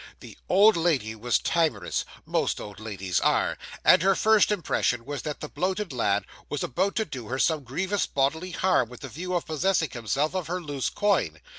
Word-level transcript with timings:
The 0.19 0.35
old 0.49 0.75
lady 0.77 1.13
was 1.13 1.37
timorous 1.37 2.05
most 2.25 2.59
old 2.59 2.79
ladies 2.79 3.19
are 3.19 3.55
and 3.85 4.01
her 4.01 4.15
first 4.15 4.51
impression 4.51 5.05
was 5.05 5.21
that 5.21 5.41
the 5.41 5.47
bloated 5.47 5.93
lad 5.93 6.25
was 6.49 6.63
about 6.63 6.95
to 6.95 7.05
do 7.05 7.27
her 7.27 7.37
some 7.37 7.63
grievous 7.63 8.07
bodily 8.07 8.49
harm 8.49 8.89
with 8.89 9.01
the 9.01 9.09
view 9.09 9.35
of 9.35 9.45
possessing 9.45 9.91
himself 9.91 10.33
of 10.33 10.47
her 10.47 10.59
loose 10.59 10.89
coin. 10.89 11.39